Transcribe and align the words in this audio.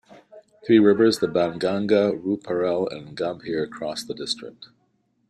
Three 0.65 0.79
rivers, 0.79 1.19
the 1.19 1.27
Ban 1.27 1.59
Ganga, 1.59 2.11
Rooparel, 2.13 2.91
and 2.91 3.15
Gambhir, 3.15 3.69
cross 3.69 4.03
the 4.03 4.15
district. 4.15 4.69